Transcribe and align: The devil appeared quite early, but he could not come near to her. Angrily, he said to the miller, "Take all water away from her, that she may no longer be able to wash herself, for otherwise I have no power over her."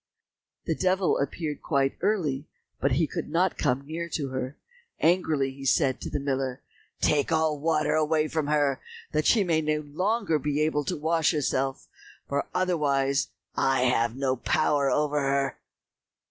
The 0.65 0.73
devil 0.73 1.19
appeared 1.19 1.61
quite 1.61 1.95
early, 2.01 2.47
but 2.79 2.93
he 2.93 3.05
could 3.05 3.29
not 3.29 3.55
come 3.59 3.85
near 3.85 4.09
to 4.09 4.29
her. 4.29 4.57
Angrily, 4.99 5.51
he 5.51 5.63
said 5.63 6.01
to 6.01 6.09
the 6.09 6.19
miller, 6.19 6.63
"Take 7.01 7.31
all 7.31 7.59
water 7.59 7.93
away 7.93 8.27
from 8.27 8.47
her, 8.47 8.81
that 9.11 9.27
she 9.27 9.43
may 9.43 9.61
no 9.61 9.81
longer 9.85 10.39
be 10.39 10.59
able 10.61 10.85
to 10.85 10.97
wash 10.97 11.29
herself, 11.33 11.87
for 12.27 12.47
otherwise 12.51 13.27
I 13.55 13.81
have 13.83 14.15
no 14.15 14.37
power 14.37 14.89
over 14.89 15.21
her." 15.21 15.59